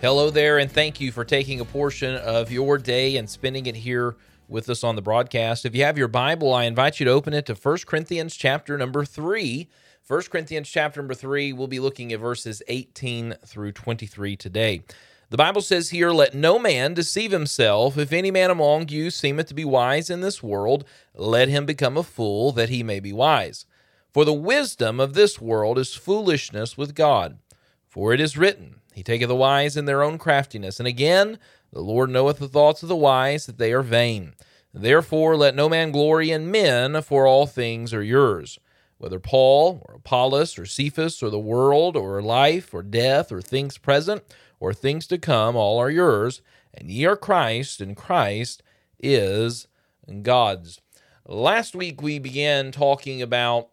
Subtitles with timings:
[0.00, 3.76] Hello there, and thank you for taking a portion of your day and spending it
[3.76, 4.16] here
[4.48, 5.64] with us on the broadcast.
[5.64, 8.76] If you have your Bible, I invite you to open it to 1 Corinthians chapter
[8.76, 9.68] number 3.
[10.06, 14.82] 1 Corinthians chapter number 3, we'll be looking at verses 18 through 23 today.
[15.30, 17.96] The Bible says here, Let no man deceive himself.
[17.96, 20.84] If any man among you seemeth to be wise in this world,
[21.14, 23.64] let him become a fool, that he may be wise.
[24.12, 27.38] For the wisdom of this world is foolishness with God.
[27.88, 30.78] For it is written, He taketh the wise in their own craftiness.
[30.78, 31.38] And again,
[31.72, 34.34] the Lord knoweth the thoughts of the wise, that they are vain.
[34.74, 38.58] Therefore, let no man glory in men, for all things are yours.
[38.98, 43.78] Whether Paul, or Apollos, or Cephas, or the world, or life, or death, or things
[43.78, 44.22] present,
[44.60, 46.40] or things to come, all are yours,
[46.72, 48.62] and ye are Christ, and Christ
[49.00, 49.66] is
[50.22, 50.80] God's.
[51.26, 53.68] Last week we began talking about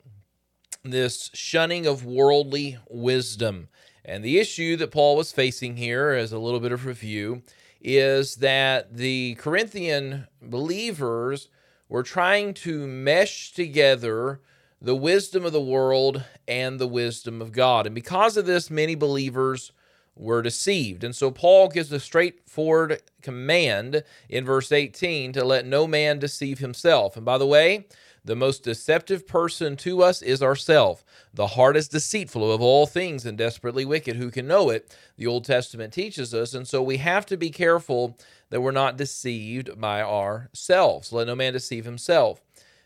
[0.84, 3.68] this shunning of worldly wisdom.
[4.10, 7.44] And the issue that Paul was facing here, as a little bit of review,
[7.80, 11.48] is that the Corinthian believers
[11.88, 14.42] were trying to mesh together
[14.82, 17.86] the wisdom of the world and the wisdom of God.
[17.86, 19.74] And because of this, many believers
[20.16, 21.04] were deceived.
[21.04, 26.58] And so Paul gives a straightforward command in verse 18 to let no man deceive
[26.58, 27.16] himself.
[27.16, 27.86] And by the way,
[28.24, 31.04] the most deceptive person to us is ourself.
[31.34, 34.16] The heart is deceitful of all things and desperately wicked.
[34.16, 34.96] Who can know it?
[35.18, 36.54] The Old Testament teaches us.
[36.54, 38.18] And so we have to be careful
[38.50, 41.14] that we're not deceived by ourselves.
[41.14, 42.42] Let no man deceive himself.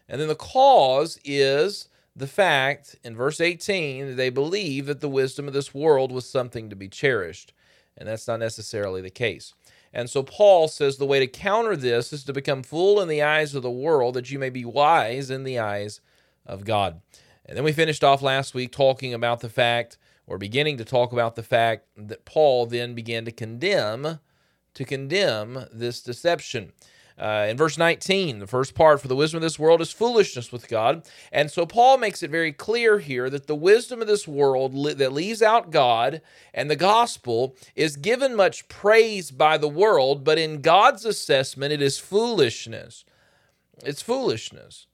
[0.07, 5.09] And then the cause is the fact in verse 18 that they believe that the
[5.09, 7.53] wisdom of this world was something to be cherished.
[7.97, 9.53] And that's not necessarily the case.
[9.93, 13.21] And so Paul says the way to counter this is to become fool in the
[13.21, 16.01] eyes of the world, that you may be wise in the eyes
[16.45, 16.99] of God.
[17.45, 21.11] And then we finished off last week talking about the fact, or beginning to talk
[21.13, 24.19] about the fact, that Paul then began to condemn,
[24.73, 26.71] to condemn this deception.
[27.17, 30.51] Uh, in verse 19, the first part, for the wisdom of this world is foolishness
[30.51, 31.07] with God.
[31.31, 34.93] And so Paul makes it very clear here that the wisdom of this world li-
[34.93, 36.21] that leaves out God
[36.53, 41.81] and the gospel is given much praise by the world, but in God's assessment, it
[41.81, 43.05] is foolishness.
[43.83, 44.87] It's foolishness.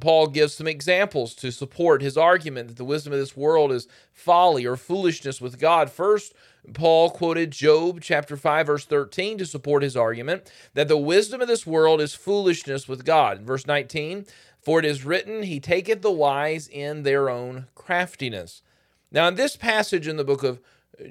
[0.00, 3.88] Paul gives some examples to support his argument that the wisdom of this world is
[4.12, 5.90] folly or foolishness with God.
[5.90, 6.34] First,
[6.74, 11.48] Paul quoted Job chapter 5 verse 13 to support his argument that the wisdom of
[11.48, 13.38] this world is foolishness with God.
[13.38, 14.26] In verse 19,
[14.60, 18.62] for it is written, he taketh the wise in their own craftiness.
[19.10, 20.60] Now in this passage in the book of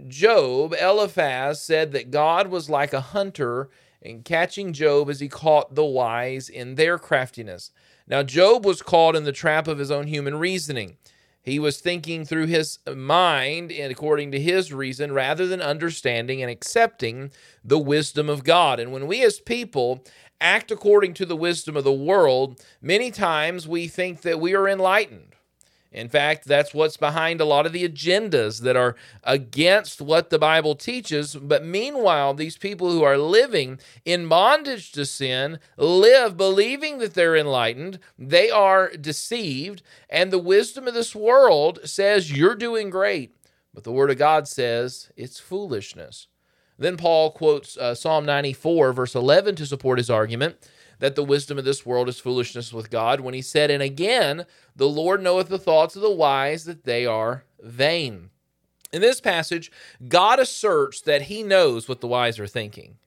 [0.07, 3.69] Job, Eliphaz said that God was like a hunter
[4.01, 7.71] in catching Job as he caught the wise in their craftiness.
[8.07, 10.97] Now Job was caught in the trap of his own human reasoning.
[11.41, 16.51] He was thinking through his mind and according to his reason rather than understanding and
[16.51, 17.31] accepting
[17.63, 18.81] the wisdom of God.
[18.81, 20.03] And when we as people
[20.41, 24.67] act according to the wisdom of the world, many times we think that we are
[24.67, 25.36] enlightened.
[25.97, 30.37] In fact, that's what's behind a lot of the agendas that are against what the
[30.37, 31.35] Bible teaches.
[31.35, 37.35] But meanwhile, these people who are living in bondage to sin live believing that they're
[37.35, 37.97] enlightened.
[38.17, 39.81] They are deceived.
[40.07, 43.33] And the wisdom of this world says you're doing great.
[43.73, 46.27] But the Word of God says it's foolishness.
[46.77, 50.57] Then Paul quotes uh, Psalm 94, verse 11, to support his argument
[50.99, 54.45] that the wisdom of this world is foolishness with God when he said, And again,
[54.75, 58.29] the Lord knoweth the thoughts of the wise, that they are vain.
[58.91, 59.71] In this passage,
[60.07, 62.97] God asserts that he knows what the wise are thinking.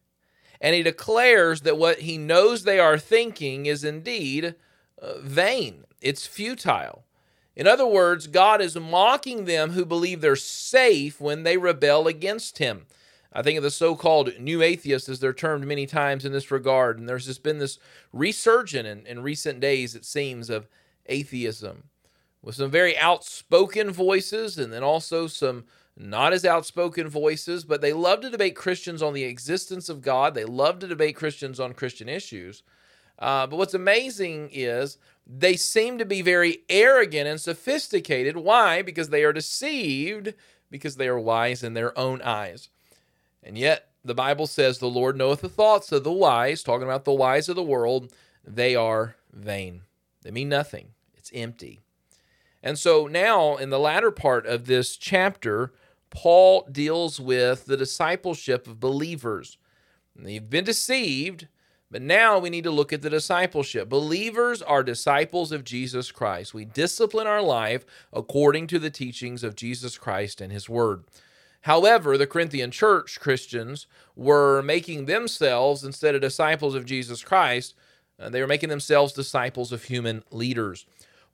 [0.60, 4.54] And he declares that what he knows they are thinking is indeed
[5.00, 7.04] uh, vain, it's futile.
[7.56, 12.58] In other words, God is mocking them who believe they're safe when they rebel against
[12.58, 12.86] him.
[13.32, 16.50] I think of the so called new atheists, as they're termed many times in this
[16.50, 16.98] regard.
[16.98, 17.78] And there's just been this
[18.12, 20.68] resurgence in, in recent days, it seems, of
[21.06, 21.84] atheism
[22.42, 25.64] with some very outspoken voices and then also some
[25.96, 30.34] not as outspoken voices, but they love to debate Christians on the existence of God.
[30.34, 32.62] They love to debate Christians on Christian issues.
[33.18, 38.36] Uh, but what's amazing is they seem to be very arrogant and sophisticated.
[38.36, 38.80] Why?
[38.80, 40.32] Because they are deceived,
[40.70, 42.70] because they are wise in their own eyes.
[43.42, 47.04] And yet, the Bible says the Lord knoweth the thoughts of the wise, talking about
[47.04, 48.12] the wise of the world,
[48.44, 49.82] they are vain.
[50.22, 50.88] They mean nothing.
[51.16, 51.80] it's empty.
[52.62, 55.72] And so now, in the latter part of this chapter,
[56.10, 59.56] Paul deals with the discipleship of believers.
[60.14, 61.48] They've been deceived,
[61.90, 63.88] but now we need to look at the discipleship.
[63.88, 66.52] Believers are disciples of Jesus Christ.
[66.52, 71.04] We discipline our life according to the teachings of Jesus Christ and his word.
[71.62, 73.86] However, the Corinthian church Christians
[74.16, 77.74] were making themselves, instead of disciples of Jesus Christ,
[78.18, 80.86] uh, they were making themselves disciples of human leaders.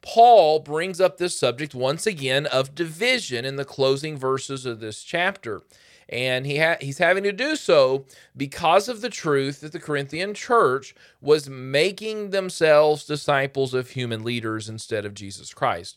[0.03, 5.03] Paul brings up this subject once again of division in the closing verses of this
[5.03, 5.63] chapter.
[6.09, 8.05] And he ha- he's having to do so
[8.37, 14.69] because of the truth that the Corinthian church was making themselves disciples of human leaders
[14.69, 15.97] instead of Jesus Christ.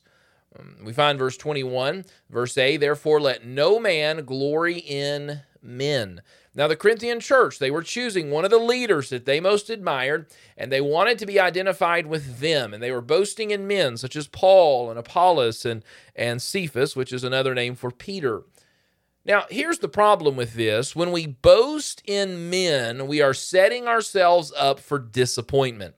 [0.58, 6.22] Um, we find verse 21, verse A, therefore let no man glory in men.
[6.56, 10.28] Now, the Corinthian church, they were choosing one of the leaders that they most admired,
[10.58, 12.74] and they wanted to be identified with them.
[12.74, 15.84] And they were boasting in men such as Paul and Apollos and,
[16.16, 18.44] and Cephas, which is another name for Peter.
[19.24, 20.96] Now, here's the problem with this.
[20.96, 25.96] When we boast in men, we are setting ourselves up for disappointment.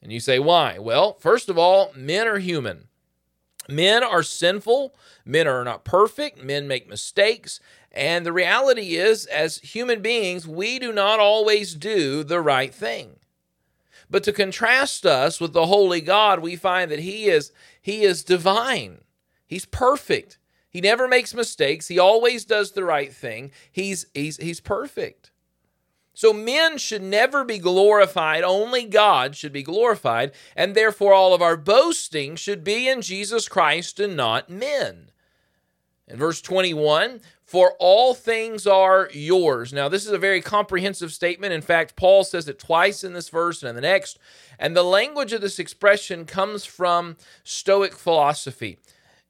[0.00, 0.78] And you say, why?
[0.78, 2.88] Well, first of all, men are human.
[3.68, 4.94] Men are sinful.
[5.24, 6.42] Men are not perfect.
[6.42, 7.60] Men make mistakes.
[7.92, 13.16] And the reality is, as human beings, we do not always do the right thing.
[14.08, 18.22] But to contrast us with the holy God, we find that he is he is
[18.22, 18.98] divine.
[19.46, 20.38] He's perfect.
[20.68, 21.88] He never makes mistakes.
[21.88, 23.52] He always does the right thing.
[23.70, 25.31] He's he's he's perfect.
[26.14, 31.40] So men should never be glorified, only God should be glorified, and therefore all of
[31.40, 35.10] our boasting should be in Jesus Christ and not men.
[36.06, 39.72] In verse 21, for all things are yours.
[39.72, 41.52] Now, this is a very comprehensive statement.
[41.52, 44.18] In fact, Paul says it twice in this verse and in the next.
[44.58, 48.78] And the language of this expression comes from Stoic philosophy.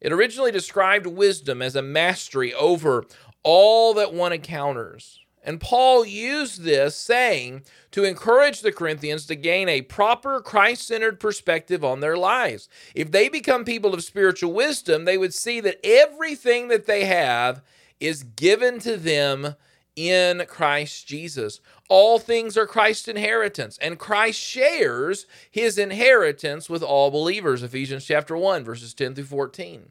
[0.00, 3.04] It originally described wisdom as a mastery over
[3.44, 5.20] all that one encounters.
[5.44, 11.18] And Paul used this saying to encourage the Corinthians to gain a proper Christ centered
[11.18, 12.68] perspective on their lives.
[12.94, 17.62] If they become people of spiritual wisdom, they would see that everything that they have
[17.98, 19.56] is given to them
[19.96, 21.60] in Christ Jesus.
[21.88, 27.62] All things are Christ's inheritance, and Christ shares his inheritance with all believers.
[27.62, 29.90] Ephesians chapter 1, verses 10 through 14.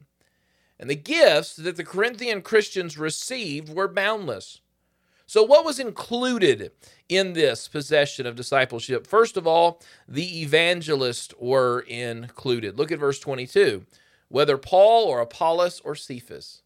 [0.80, 4.61] And the gifts that the Corinthian Christians received were boundless.
[5.32, 6.72] So, what was included
[7.08, 9.06] in this possession of discipleship?
[9.06, 12.76] First of all, the evangelists were included.
[12.76, 13.86] Look at verse 22.
[14.28, 16.60] Whether Paul or Apollos or Cephas,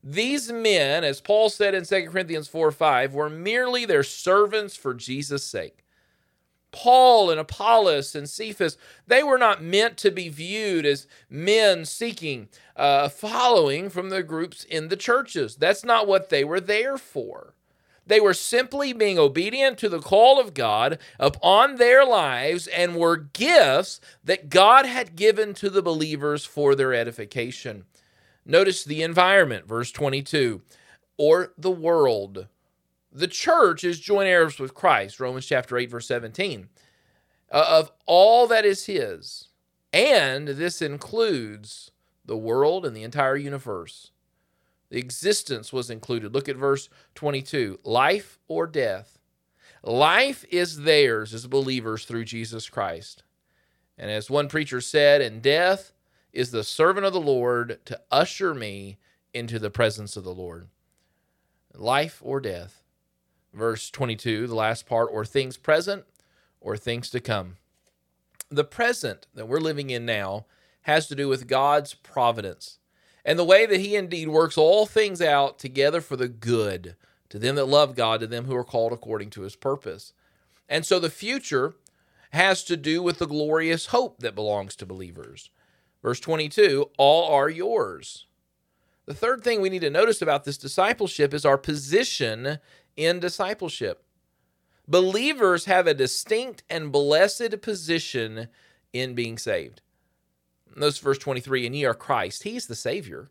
[0.00, 4.94] these men, as Paul said in 2 Corinthians 4 5, were merely their servants for
[4.94, 5.84] Jesus' sake.
[6.70, 8.76] Paul and Apollos and Cephas,
[9.08, 14.62] they were not meant to be viewed as men seeking uh, following from the groups
[14.62, 15.56] in the churches.
[15.56, 17.54] That's not what they were there for.
[18.08, 23.16] They were simply being obedient to the call of God upon their lives and were
[23.16, 27.84] gifts that God had given to the believers for their edification.
[28.46, 30.62] Notice the environment, verse 22,
[31.18, 32.46] or the world.
[33.12, 36.68] The church is joint heirs with Christ, Romans chapter 8, verse 17,
[37.52, 39.48] uh, of all that is His.
[39.92, 41.90] And this includes
[42.24, 44.12] the world and the entire universe.
[44.90, 46.32] The existence was included.
[46.32, 49.18] Look at verse 22 life or death.
[49.82, 53.22] Life is theirs as believers through Jesus Christ.
[53.96, 55.92] And as one preacher said, in death,
[56.32, 58.98] is the servant of the Lord to usher me
[59.34, 60.68] into the presence of the Lord.
[61.74, 62.82] Life or death.
[63.52, 66.04] Verse 22, the last part, or things present
[66.60, 67.56] or things to come.
[68.50, 70.46] The present that we're living in now
[70.82, 72.77] has to do with God's providence
[73.28, 76.96] and the way that He indeed works all things out together for the good
[77.28, 80.14] to them that love God, to them who are called according to His purpose.
[80.66, 81.74] And so the future
[82.30, 85.50] has to do with the glorious hope that belongs to believers.
[86.02, 88.24] Verse 22 all are yours.
[89.04, 92.58] The third thing we need to notice about this discipleship is our position
[92.96, 94.04] in discipleship.
[94.88, 98.48] Believers have a distinct and blessed position
[98.94, 99.82] in being saved.
[100.76, 102.44] Notice verse 23 and ye are Christ.
[102.44, 103.30] He's the Savior.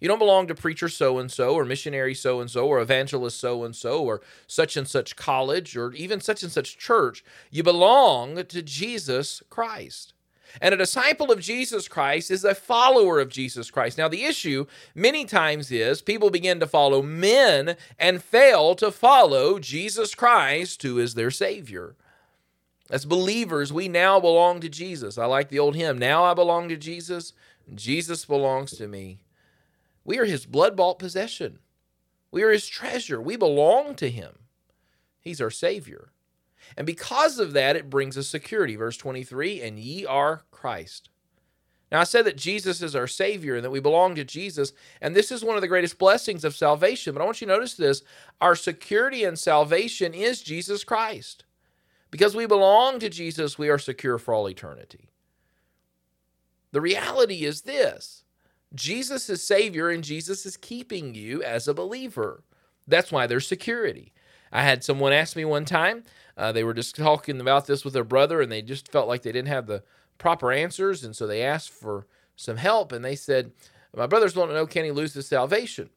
[0.00, 3.40] You don't belong to preacher so and so, or missionary so and so, or evangelist
[3.40, 7.24] so and so, or such and such college, or even such and such church.
[7.50, 10.12] You belong to Jesus Christ.
[10.60, 13.98] And a disciple of Jesus Christ is a follower of Jesus Christ.
[13.98, 19.58] Now, the issue many times is people begin to follow men and fail to follow
[19.58, 21.96] Jesus Christ, who is their Savior.
[22.90, 25.16] As believers, we now belong to Jesus.
[25.16, 27.32] I like the old hymn, Now I belong to Jesus,
[27.74, 29.20] Jesus belongs to me.
[30.04, 31.60] We are his blood bought possession.
[32.30, 33.20] We are his treasure.
[33.20, 34.40] We belong to him.
[35.20, 36.10] He's our Savior.
[36.76, 38.76] And because of that, it brings us security.
[38.76, 41.08] Verse 23 And ye are Christ.
[41.92, 44.72] Now, I said that Jesus is our Savior and that we belong to Jesus.
[45.00, 47.14] And this is one of the greatest blessings of salvation.
[47.14, 48.02] But I want you to notice this
[48.40, 51.44] our security and salvation is Jesus Christ.
[52.14, 55.10] Because we belong to Jesus, we are secure for all eternity.
[56.70, 58.22] The reality is this
[58.72, 62.44] Jesus is Savior and Jesus is keeping you as a believer.
[62.86, 64.12] That's why there's security.
[64.52, 66.04] I had someone ask me one time,
[66.36, 69.22] uh, they were just talking about this with their brother and they just felt like
[69.22, 69.82] they didn't have the
[70.16, 71.02] proper answers.
[71.02, 72.06] And so they asked for
[72.36, 72.92] some help.
[72.92, 73.50] And they said,
[73.92, 75.90] My brothers want to know, can he lose his salvation?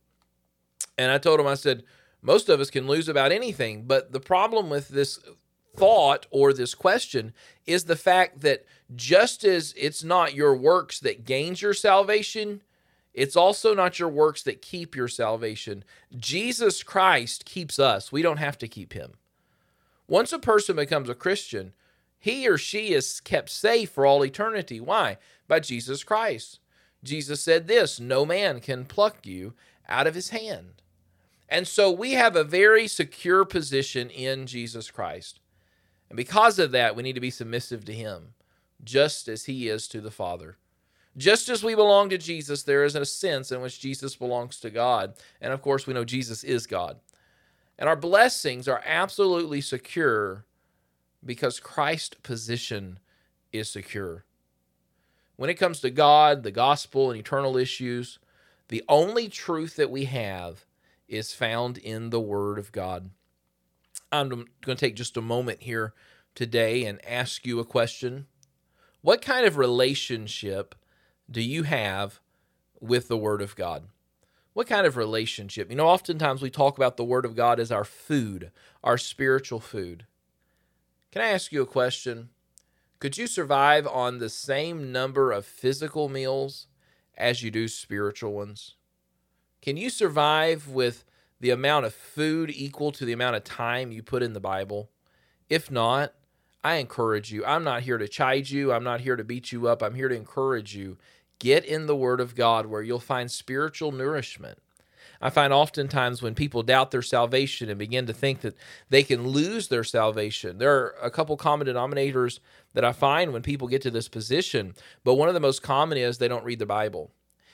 [0.98, 1.84] And I told him, I said,
[2.24, 3.84] most of us can lose about anything.
[3.84, 5.20] But the problem with this
[5.78, 7.34] thought or this question
[7.66, 8.66] is the fact that
[8.96, 12.62] just as it's not your works that gains your salvation,
[13.14, 15.84] it's also not your works that keep your salvation.
[16.16, 18.12] Jesus Christ keeps us.
[18.12, 19.14] We don't have to keep him.
[20.08, 21.74] Once a person becomes a Christian,
[22.20, 24.80] he or she is kept safe for all eternity.
[24.80, 25.18] Why?
[25.48, 26.60] By Jesus Christ.
[27.04, 29.54] Jesus said this no man can pluck you
[29.88, 30.82] out of his hand.
[31.50, 35.40] And so we have a very secure position in Jesus Christ.
[36.10, 38.34] And because of that, we need to be submissive to him,
[38.84, 40.58] just as he is to the Father.
[41.18, 44.70] Just as we belong to Jesus, there is a sense in which Jesus belongs to
[44.70, 45.16] God.
[45.42, 47.00] And of course, we know Jesus is God.
[47.80, 50.46] And our blessings are absolutely secure
[51.26, 53.00] because Christ's position
[53.52, 54.26] is secure.
[55.36, 58.20] When it comes to God, the gospel, and eternal issues,
[58.70, 60.66] the only truth that we have
[61.08, 63.12] is found in the Word of God.
[64.12, 65.94] I'm going to take just a moment here
[66.36, 68.28] today and ask you a question.
[69.02, 70.76] What kind of relationship
[71.30, 72.20] do you have
[72.80, 73.88] with the Word of God?
[74.54, 75.70] What kind of relationship?
[75.70, 78.52] You know, oftentimes we talk about the Word of God as our food,
[78.84, 80.06] our spiritual food.
[81.12, 82.30] Can I ask you a question?
[83.00, 86.68] Could you survive on the same number of physical meals
[87.16, 88.76] as you do spiritual ones?
[89.62, 91.06] Can you survive with
[91.40, 94.90] the amount of food equal to the amount of time you put in the Bible?
[95.50, 96.14] If not,
[96.64, 97.46] I encourage you.
[97.46, 98.74] I'm not here to chide you.
[98.74, 99.82] I'm not here to beat you up.
[99.82, 100.98] I'm here to encourage you.
[101.40, 104.60] Get in the Word of God where you'll find spiritual nourishment.
[105.22, 108.56] I find oftentimes when people doubt their salvation and begin to think that
[108.90, 112.40] they can lose their salvation, there are a couple common denominators
[112.74, 114.76] that I find when people get to this position.
[115.04, 117.12] But one of the most common is they don't read the Bible.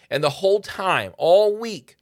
[0.10, 1.98] And the whole time, all week,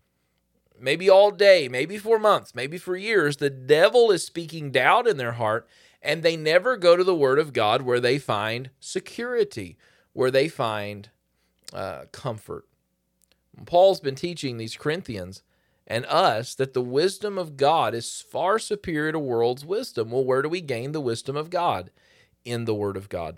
[0.82, 5.18] maybe all day, maybe for months, maybe for years, the devil is speaking doubt in
[5.18, 5.68] their heart,
[6.02, 9.78] and they never go to the Word of God where they find security,
[10.14, 11.10] where they find
[11.74, 12.66] uh, comfort.
[13.66, 15.44] Paul's been teaching these Corinthians
[15.88, 20.12] and us that the wisdom of God is far superior to world's wisdom.
[20.12, 21.92] Well, where do we gain the wisdom of God?
[22.46, 23.38] In the Word of God.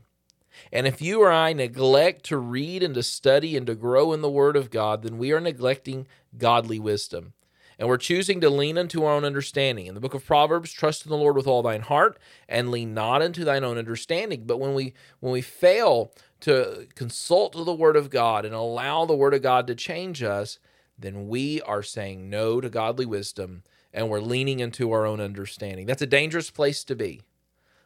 [0.72, 4.22] And if you or I neglect to read and to study and to grow in
[4.22, 6.08] the Word of God, then we are neglecting
[6.38, 7.34] godly wisdom.
[7.80, 9.88] And we're choosing to lean into our own understanding.
[9.88, 12.94] In the book of Proverbs, trust in the Lord with all thine heart and lean
[12.94, 14.44] not into thine own understanding.
[14.46, 19.16] But when we when we fail to consult the Word of God and allow the
[19.16, 20.60] Word of God to change us,
[20.98, 25.86] then we are saying no to godly wisdom and we're leaning into our own understanding.
[25.86, 27.22] That's a dangerous place to be.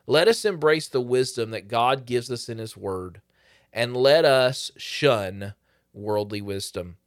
[0.08, 3.22] Let us embrace the wisdom that God gives us in His Word
[3.74, 5.54] and let us shun
[5.94, 6.98] worldly wisdom.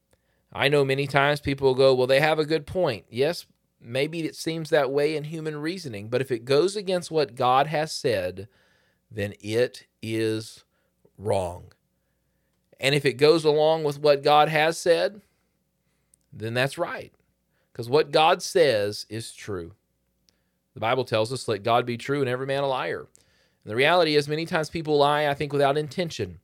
[0.53, 3.07] I know many times people will go, Well, they have a good point.
[3.09, 3.47] Yes,
[3.81, 7.67] maybe it seems that way in human reasoning, but if it goes against what God
[7.69, 8.49] has said,
[9.11, 10.65] then it is
[11.17, 11.73] wrong.
[12.79, 15.21] And if it goes along with what God has said,
[16.33, 17.13] then that's right.
[17.73, 19.73] Because what God says is true.
[20.81, 23.01] The Bible tells us, let God be true and every man a liar.
[23.01, 26.39] And the reality is, many times people lie, I think, without intention.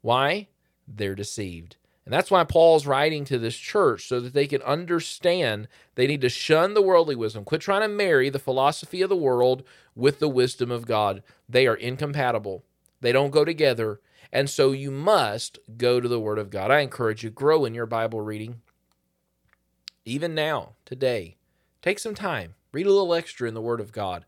[0.00, 0.48] Why?
[0.88, 1.76] They're deceived.
[2.06, 6.22] And that's why Paul's writing to this church so that they can understand they need
[6.22, 7.44] to shun the worldly wisdom.
[7.44, 9.62] Quit trying to marry the philosophy of the world
[9.94, 11.22] with the wisdom of God.
[11.46, 12.64] They are incompatible,
[13.02, 14.00] they don't go together.
[14.32, 16.70] And so you must go to the Word of God.
[16.70, 18.62] I encourage you, grow in your Bible reading
[20.06, 21.36] even now, today,
[21.82, 24.24] take some time, read a little extra in the Word of God,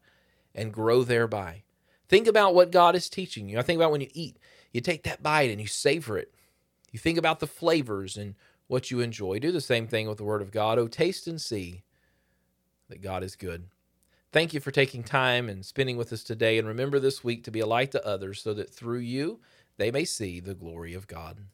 [0.55, 1.63] and grow thereby.
[2.09, 3.59] Think about what God is teaching you.
[3.59, 4.37] I think about when you eat,
[4.73, 6.35] you take that bite and you savor it.
[6.91, 8.35] You think about the flavors and
[8.67, 9.39] what you enjoy.
[9.39, 10.79] Do the same thing with the Word of God.
[10.79, 11.83] Oh, taste and see
[12.89, 13.69] that God is good.
[14.33, 16.59] Thank you for taking time and spending with us today.
[16.59, 19.41] And remember this week to be a light to others so that through you,
[19.77, 21.47] they may see the glory of God.